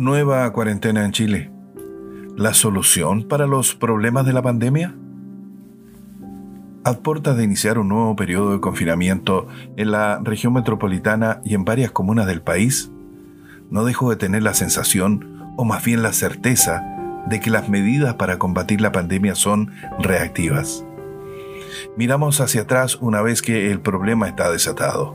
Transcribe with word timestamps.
Nueva 0.00 0.50
cuarentena 0.54 1.04
en 1.04 1.12
Chile. 1.12 1.50
¿La 2.34 2.54
solución 2.54 3.24
para 3.24 3.46
los 3.46 3.74
problemas 3.74 4.24
de 4.24 4.32
la 4.32 4.40
pandemia? 4.40 4.94
A 6.84 6.94
de 6.94 7.44
iniciar 7.44 7.76
un 7.78 7.88
nuevo 7.88 8.16
periodo 8.16 8.54
de 8.54 8.60
confinamiento 8.60 9.46
en 9.76 9.90
la 9.90 10.18
región 10.24 10.54
metropolitana 10.54 11.42
y 11.44 11.52
en 11.52 11.66
varias 11.66 11.90
comunas 11.90 12.26
del 12.26 12.40
país, 12.40 12.90
no 13.68 13.84
dejo 13.84 14.08
de 14.08 14.16
tener 14.16 14.42
la 14.42 14.54
sensación, 14.54 15.54
o 15.58 15.66
más 15.66 15.84
bien 15.84 16.02
la 16.02 16.14
certeza, 16.14 16.82
de 17.28 17.40
que 17.40 17.50
las 17.50 17.68
medidas 17.68 18.14
para 18.14 18.38
combatir 18.38 18.80
la 18.80 18.92
pandemia 18.92 19.34
son 19.34 19.70
reactivas. 19.98 20.82
Miramos 21.98 22.40
hacia 22.40 22.62
atrás 22.62 22.96
una 23.02 23.20
vez 23.20 23.42
que 23.42 23.70
el 23.70 23.82
problema 23.82 24.28
está 24.28 24.50
desatado, 24.50 25.14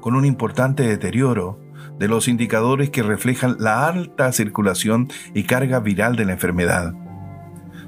con 0.00 0.16
un 0.16 0.24
importante 0.24 0.82
deterioro 0.82 1.61
de 1.98 2.08
los 2.08 2.28
indicadores 2.28 2.90
que 2.90 3.02
reflejan 3.02 3.56
la 3.58 3.86
alta 3.86 4.32
circulación 4.32 5.08
y 5.34 5.44
carga 5.44 5.80
viral 5.80 6.16
de 6.16 6.24
la 6.24 6.32
enfermedad, 6.32 6.94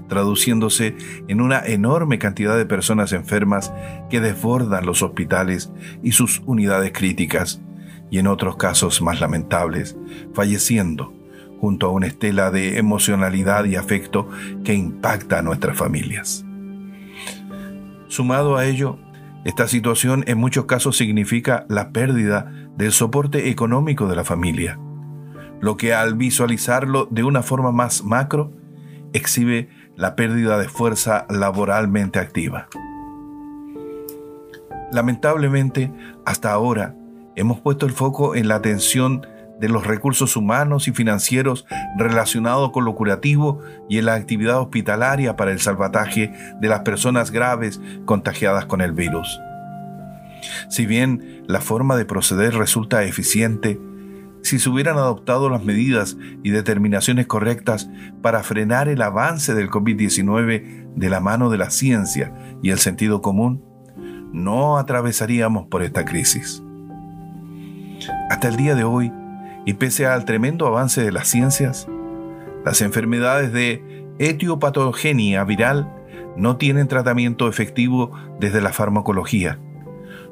traduciéndose 0.09 0.97
en 1.29 1.41
una 1.41 1.65
enorme 1.65 2.19
cantidad 2.19 2.57
de 2.57 2.67
personas 2.67 3.13
enfermas 3.13 3.73
que 4.11 4.21
desbordan 4.21 4.87
los 4.87 5.03
hospitales 5.03 5.73
y 6.03 6.13
sus 6.13 6.43
unidades 6.47 6.93
críticas, 6.93 7.61
y 8.11 8.19
en 8.19 8.27
otros 8.27 8.57
casos 8.57 9.03
más 9.03 9.21
lamentables, 9.21 9.97
falleciendo 10.35 11.13
junto 11.61 11.87
a 11.87 11.91
una 11.91 12.07
estela 12.07 12.51
de 12.51 12.79
emocionalidad 12.79 13.65
y 13.65 13.77
afecto 13.77 14.29
que 14.65 14.75
impacta 14.75 15.39
a 15.39 15.43
nuestras 15.43 15.77
familias. 15.77 16.45
Sumado 18.09 18.57
a 18.57 18.67
ello, 18.67 18.99
esta 19.45 19.69
situación 19.69 20.25
en 20.27 20.39
muchos 20.39 20.65
casos 20.65 20.97
significa 20.97 21.67
la 21.69 21.91
pérdida 21.91 22.51
del 22.77 22.93
soporte 22.93 23.51
económico 23.51 24.09
de 24.09 24.17
la 24.17 24.25
familia, 24.25 24.79
lo 25.61 25.77
que 25.77 25.93
al 25.93 26.15
visualizarlo 26.15 27.07
de 27.11 27.25
una 27.25 27.43
forma 27.43 27.71
más 27.71 28.05
macro 28.05 28.53
exhibe 29.13 29.69
la 29.97 30.17
pérdida 30.17 30.59
de 30.59 30.69
fuerza 30.69 31.27
laboralmente 31.29 32.19
activa. 32.19 32.69
Lamentablemente, 34.93 35.93
hasta 36.25 36.53
ahora, 36.53 36.95
hemos 37.37 37.61
puesto 37.61 37.85
el 37.85 37.93
foco 37.93 38.35
en 38.35 38.49
la 38.49 38.57
atención 38.57 39.27
de 39.61 39.69
los 39.69 39.87
recursos 39.87 40.37
humanos 40.37 40.89
y 40.89 40.93
financieros 40.93 41.67
relacionados 41.97 42.71
con 42.73 42.85
lo 42.85 42.95
curativo 42.95 43.61
y 43.89 43.99
en 43.99 44.07
la 44.07 44.15
actividad 44.15 44.61
hospitalaria 44.61 45.37
para 45.37 45.53
el 45.53 45.61
salvataje 45.61 46.33
de 46.61 46.69
las 46.69 46.81
personas 46.81 47.31
graves 47.31 47.81
contagiadas 48.05 48.67
con 48.67 48.81
el 48.81 48.93
virus. 48.93 49.41
Si 50.69 50.87
bien 50.87 51.45
la 51.47 51.61
forma 51.61 51.97
de 51.97 52.05
proceder 52.05 52.55
resulta 52.55 53.05
eficiente, 53.05 53.81
si 54.43 54.59
se 54.59 54.69
hubieran 54.69 54.99
adoptado 54.99 55.49
las 55.49 55.65
medidas 55.65 56.19
y 56.43 56.51
determinaciones 56.51 57.27
correctas 57.27 57.89
para 58.21 58.43
frenar 58.43 58.89
el 58.89 59.01
avance 59.01 59.55
del 59.55 59.71
COVID-19 59.71 60.93
de 60.95 61.09
la 61.09 61.21
mano 61.21 61.49
de 61.49 61.57
la 61.57 61.71
ciencia 61.71 62.35
y 62.63 62.71
el 62.71 62.79
sentido 62.79 63.23
común, 63.23 63.65
no 64.33 64.77
atravesaríamos 64.77 65.69
por 65.69 65.83
esta 65.83 66.05
crisis. 66.05 66.63
Hasta 68.29 68.49
el 68.49 68.57
día 68.57 68.75
de 68.75 68.85
hoy, 68.85 69.11
y 69.65 69.75
pese 69.75 70.07
al 70.07 70.25
tremendo 70.25 70.67
avance 70.67 71.03
de 71.03 71.13
las 71.13 71.29
ciencias, 71.29 71.89
las 72.65 72.81
enfermedades 72.81 73.53
de 73.53 74.05
etiopatogenia 74.19 75.45
viral 75.45 75.91
no 76.37 76.57
tienen 76.57 76.89
tratamiento 76.89 77.49
efectivo 77.49 78.13
desde 78.41 78.61
la 78.61 78.73
farmacología. 78.73 79.59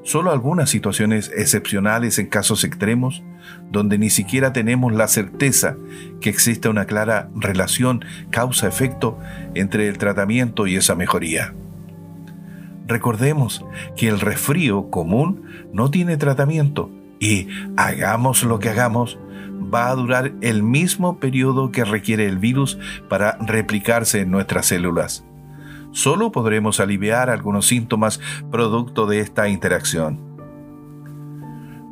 Solo 0.05 0.33
algunas 0.33 0.69
situaciones 0.69 1.31
excepcionales 1.37 2.19
en 2.19 2.27
casos 2.27 2.65
extremos, 2.65 3.23
donde 3.71 3.99
ni 3.99 4.11
siquiera 4.11 4.53
tenemos 4.53 4.93
la 4.93 5.07
certeza 5.07 5.77
que 6.21 6.29
existe 6.29 6.69
una 6.69 6.87
clara 6.87 7.29
relación 7.37 8.05
causa-efecto 8.31 9.19
entre 9.55 9.89
el 9.89 9.99
tratamiento 9.99 10.67
y 10.67 10.75
esa 10.75 10.97
mejoría. 10.97 11.55
Recordemos 12.89 13.65
que 13.97 14.09
el 14.09 14.19
resfrío 14.19 14.91
común 14.91 15.45
no 15.73 15.91
tiene 15.91 16.17
tratamiento 16.17 16.91
y 17.21 17.47
hagamos 17.77 18.43
lo 18.43 18.59
que 18.59 18.71
hagamos, 18.71 19.19
va 19.63 19.89
a 19.89 19.95
durar 19.95 20.33
el 20.41 20.63
mismo 20.63 21.19
periodo 21.19 21.71
que 21.71 21.85
requiere 21.85 22.27
el 22.27 22.39
virus 22.39 22.79
para 23.09 23.37
replicarse 23.39 24.21
en 24.21 24.31
nuestras 24.31 24.67
células. 24.67 25.25
Solo 25.93 26.33
podremos 26.33 26.81
aliviar 26.81 27.29
algunos 27.29 27.67
síntomas 27.67 28.21
producto 28.51 29.07
de 29.07 29.21
esta 29.21 29.49
interacción. 29.49 30.33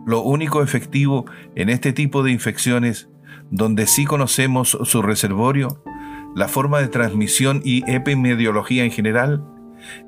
Lo 0.06 0.22
único 0.22 0.62
efectivo 0.62 1.26
en 1.54 1.68
este 1.68 1.92
tipo 1.92 2.22
de 2.22 2.32
infecciones, 2.32 3.08
donde 3.50 3.86
sí 3.86 4.06
conocemos 4.06 4.78
su 4.84 5.02
reservorio, 5.02 5.82
la 6.34 6.48
forma 6.48 6.80
de 6.80 6.88
transmisión 6.88 7.60
y 7.64 7.88
epidemiología 7.90 8.84
en 8.84 8.90
general, 8.90 9.44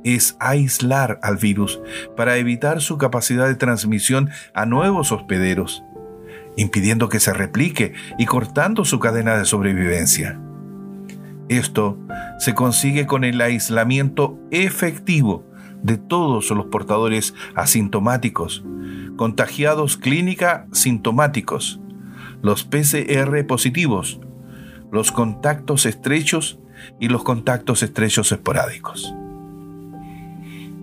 es 0.04 0.36
aislar 0.40 1.18
al 1.22 1.36
virus 1.36 1.80
para 2.16 2.36
evitar 2.36 2.80
su 2.80 2.98
capacidad 2.98 3.46
de 3.46 3.54
transmisión 3.54 4.30
a 4.54 4.66
nuevos 4.66 5.12
hospederos, 5.12 5.84
impidiendo 6.56 7.08
que 7.08 7.20
se 7.20 7.32
replique 7.32 7.94
y 8.18 8.26
cortando 8.26 8.84
su 8.84 8.98
cadena 8.98 9.36
de 9.36 9.44
sobrevivencia. 9.44 10.40
Esto 11.48 11.98
se 12.38 12.54
consigue 12.54 13.06
con 13.06 13.24
el 13.24 13.40
aislamiento 13.40 14.38
efectivo 14.50 15.44
de 15.82 15.98
todos 15.98 16.50
los 16.50 16.66
portadores 16.66 17.34
asintomáticos, 17.54 18.64
contagiados 19.16 19.96
clínica 19.96 20.66
sintomáticos, 20.72 21.80
los 22.42 22.64
PCR 22.64 23.46
positivos, 23.46 24.20
los 24.90 25.12
contactos 25.12 25.86
estrechos 25.86 26.58
y 26.98 27.08
los 27.08 27.22
contactos 27.22 27.82
estrechos 27.82 28.32
esporádicos. 28.32 29.14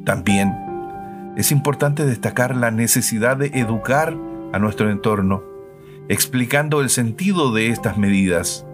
También 0.05 0.55
es 1.37 1.51
importante 1.51 2.05
destacar 2.05 2.55
la 2.55 2.71
necesidad 2.71 3.37
de 3.37 3.47
educar 3.59 4.15
a 4.51 4.59
nuestro 4.59 4.89
entorno, 4.89 5.43
explicando 6.09 6.81
el 6.81 6.89
sentido 6.89 7.53
de 7.53 7.69
estas 7.69 7.97
medidas, 7.97 8.65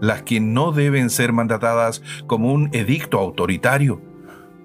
las 0.00 0.22
que 0.22 0.40
no 0.40 0.72
deben 0.72 1.08
ser 1.08 1.32
mandatadas 1.32 2.02
como 2.26 2.52
un 2.52 2.68
edicto 2.72 3.18
autoritario, 3.18 4.02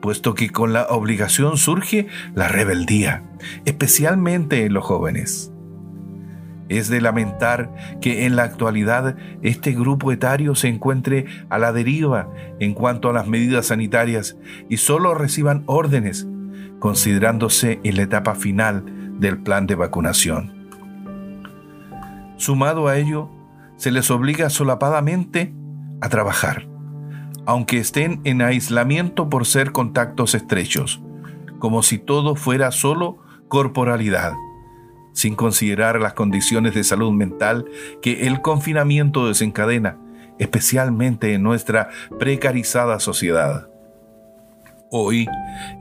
puesto 0.02 0.34
que 0.34 0.50
con 0.50 0.74
la 0.74 0.88
obligación 0.90 1.58
surge 1.58 2.08
la 2.34 2.48
rebeldía, 2.48 3.24
especialmente 3.66 4.66
en 4.66 4.74
los 4.74 4.84
jóvenes. 4.84 5.54
Es 6.68 6.88
de 6.90 7.02
lamentar 7.02 7.74
que 8.00 8.26
en 8.26 8.36
la 8.36 8.44
actualidad 8.44 9.16
este 9.42 9.72
grupo 9.72 10.12
etario 10.12 10.56
se 10.56 10.68
encuentre 10.68 11.26
a 11.50 11.58
la 11.58 11.72
deriva 11.72 12.32
en 12.60 12.74
cuanto 12.74 13.10
a 13.10 13.14
las 13.14 13.28
medidas 13.28 13.68
sanitarias 13.68 14.38
y 14.68 14.78
solo 14.78 15.16
reciban 15.16 15.64
órdenes, 15.66 16.28
considerándose 16.80 17.80
en 17.84 17.98
la 17.98 18.04
etapa 18.04 18.36
final 18.36 19.20
del 19.20 19.40
plan 19.40 19.68
de 19.68 19.76
vacunación. 19.76 20.59
Sumado 22.40 22.88
a 22.88 22.98
ello, 22.98 23.30
se 23.78 23.92
les 23.92 24.10
obliga 24.10 24.50
solapadamente 24.50 25.54
a 26.02 26.10
trabajar, 26.10 26.68
aunque 27.46 27.78
estén 27.78 28.22
en 28.24 28.42
aislamiento 28.42 29.30
por 29.30 29.46
ser 29.46 29.72
contactos 29.72 30.34
estrechos, 30.34 31.02
como 31.60 31.84
si 31.84 32.00
todo 32.00 32.36
fuera 32.36 32.72
solo 32.72 33.20
corporalidad 33.50 34.34
sin 35.12 35.36
considerar 35.36 36.00
las 36.00 36.14
condiciones 36.14 36.74
de 36.74 36.84
salud 36.86 37.12
mental 37.12 37.66
que 38.02 38.28
el 38.28 38.42
confinamiento 38.42 39.28
desencadena, 39.28 39.98
especialmente 40.38 41.34
en 41.34 41.44
nuestra 41.44 41.90
precarizada 42.18 43.02
sociedad. 43.02 43.68
Hoy 44.92 45.28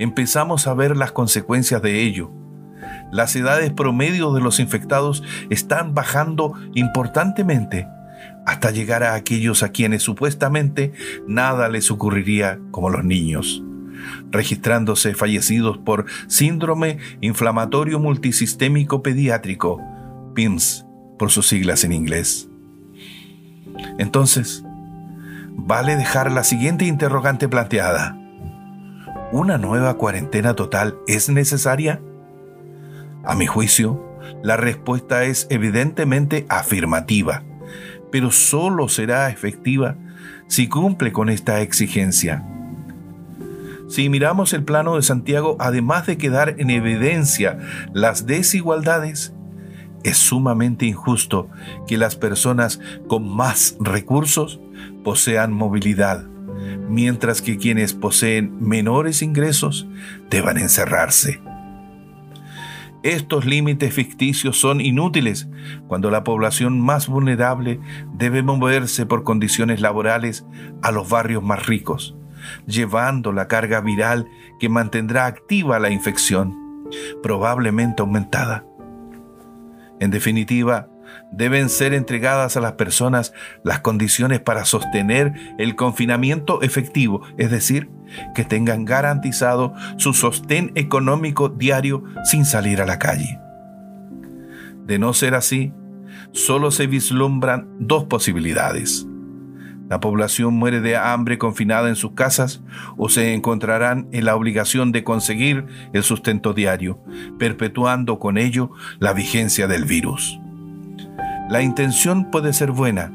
empezamos 0.00 0.66
a 0.66 0.75
ver 0.75 0.96
las 0.96 1.12
consecuencias 1.12 1.81
de 1.82 2.02
ello. 2.02 2.32
Las 3.10 3.34
edades 3.37 3.72
promedio 3.72 4.32
de 4.32 4.40
los 4.40 4.60
infectados 4.60 5.22
están 5.50 5.94
bajando 5.94 6.55
importantemente 6.75 7.87
hasta 8.46 8.70
llegar 8.70 9.02
a 9.02 9.14
aquellos 9.14 9.62
a 9.62 9.70
quienes 9.70 10.02
supuestamente 10.02 10.93
nada 11.26 11.69
les 11.69 11.90
ocurriría 11.90 12.58
como 12.70 12.90
los 12.90 13.05
niños 13.05 13.62
registrándose 14.31 15.14
fallecidos 15.14 15.78
por 15.78 16.06
síndrome 16.26 16.99
inflamatorio 17.20 17.99
multisistémico 17.99 19.02
pediátrico, 19.02 19.82
PIMS 20.34 20.87
por 21.19 21.31
sus 21.31 21.49
siglas 21.49 21.84
en 21.84 21.93
inglés. 21.93 22.49
Entonces, 23.99 24.64
vale 25.56 25.96
dejar 25.96 26.32
la 26.32 26.44
siguiente 26.44 26.84
interrogante 26.84 27.49
planteada. 27.49 28.16
¿Una 29.32 29.58
nueva 29.58 29.94
cuarentena 29.94 30.54
total 30.54 30.96
es 31.06 31.28
necesaria? 31.28 32.00
A 33.28 33.36
mi 33.36 33.46
juicio, 33.46 34.19
la 34.42 34.56
respuesta 34.56 35.22
es 35.22 35.46
evidentemente 35.50 36.46
afirmativa, 36.48 37.44
pero 38.10 38.32
solo 38.32 38.88
será 38.88 39.30
efectiva 39.30 39.96
si 40.48 40.69
cumple 40.69 41.12
con 41.12 41.28
esta 41.28 41.60
exigencia 41.60 42.44
si 43.88 44.10
miramos 44.10 44.52
el 44.52 44.64
plano 44.64 44.96
de 44.96 45.02
Santiago, 45.02 45.56
además 45.58 46.06
de 46.06 46.19
quedar 46.19 46.56
en 46.58 46.69
evidencia 46.69 47.58
las 47.94 48.26
desigualdades, 48.26 49.32
es 50.04 50.19
sumamente 50.19 50.84
injusto 50.84 51.48
que 51.86 51.96
las 51.96 52.14
personas 52.14 52.80
con 53.08 53.26
más 53.26 53.76
recursos 53.80 54.60
posean 55.02 55.52
movilidad, 55.52 56.26
mientras 56.88 57.40
que 57.40 57.56
quienes 57.56 57.94
poseen 57.94 58.54
menores 58.60 59.22
ingresos 59.22 59.88
deban 60.28 60.58
encerrarse. 60.58 61.40
Estos 63.05 63.45
límites 63.47 63.95
ficticios 63.95 64.59
son 64.59 64.81
inútiles 64.81 65.49
cuando 65.87 66.11
la 66.11 66.25
población 66.25 66.81
más 66.81 67.06
vulnerable 67.06 67.81
debe 68.15 68.43
moverse 68.43 69.06
por 69.06 69.23
condiciones 69.23 69.81
laborales 69.81 70.45
a 70.83 70.91
los 70.91 71.09
barrios 71.09 71.43
más 71.43 71.67
ricos, 71.67 72.17
llevando 72.67 73.33
la 73.33 73.47
carga 73.47 73.81
viral 73.81 74.27
que 74.59 74.69
mantendrá 74.69 75.27
activa 75.27 75.79
la 75.79 75.91
infección, 75.91 76.56
probablemente 77.23 78.03
aumentada. 78.03 78.65
En 80.00 80.11
definitiva, 80.11 80.89
deben 81.32 81.69
ser 81.69 81.94
entregadas 81.94 82.56
a 82.56 82.60
las 82.60 82.72
personas 82.72 83.32
las 83.64 83.81
condiciones 83.81 84.40
para 84.40 84.64
sostener 84.64 85.34
el 85.58 85.76
confinamiento 85.76 86.62
efectivo, 86.62 87.22
es 87.37 87.50
decir, 87.50 87.90
que 88.34 88.44
tengan 88.44 88.84
garantizado 88.84 89.75
su 89.96 90.14
sostén 90.14 90.72
económico 90.75 91.49
diario 91.49 92.05
sin 92.25 92.44
salir 92.44 92.81
a 92.81 92.87
la 92.87 92.99
calle. 92.99 93.38
De 94.87 94.99
no 94.99 95.12
ser 95.12 95.34
así, 95.34 95.72
solo 96.32 96.70
se 96.70 96.87
vislumbran 96.87 97.69
dos 97.78 98.04
posibilidades. 98.04 99.06
La 99.88 100.00
población 100.00 100.54
muere 100.54 100.81
de 100.81 100.96
hambre 100.96 101.38
confinada 101.38 101.88
en 101.88 101.96
sus 101.96 102.12
casas 102.12 102.62
o 102.99 103.08
se 103.08 103.32
encontrarán 103.32 104.08
en 104.12 104.26
la 104.26 104.37
obligación 104.37 104.93
de 104.93 105.02
conseguir 105.02 105.64
el 105.94 106.02
sustento 106.02 106.52
diario, 106.52 107.02
perpetuando 107.38 108.19
con 108.19 108.37
ello 108.37 108.70
la 108.99 109.14
vigencia 109.14 109.66
del 109.66 109.87
virus. 109.87 110.40
La 111.49 111.62
intención 111.62 112.31
puede 112.31 112.53
ser 112.53 112.73
buena, 112.73 113.12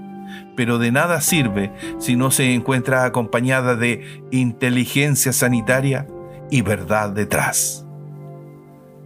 pero 0.56 0.80
de 0.80 0.92
nada 0.92 1.22
sirve 1.22 1.72
si 2.00 2.16
no 2.16 2.32
se 2.32 2.54
encuentra 2.54 3.06
acompañada 3.06 3.76
de 3.76 4.24
inteligencia 4.32 5.34
sanitaria 5.34 6.08
y 6.50 6.62
verdad 6.62 7.12
detrás. 7.12 7.86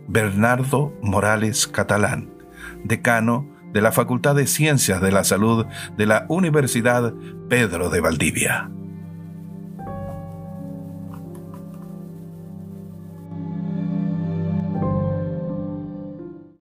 Bernardo 0.08 0.94
Morales 1.02 1.68
Catalán, 1.68 2.30
decano 2.84 3.50
de 3.74 3.82
la 3.82 3.92
Facultad 3.92 4.36
de 4.36 4.48
Ciencias 4.48 5.02
de 5.02 5.12
la 5.12 5.24
Salud 5.24 5.66
de 5.98 6.06
la 6.06 6.26
Universidad 6.30 7.14
Pedro 7.50 7.90
de 7.90 8.00
Valdivia. 8.00 8.72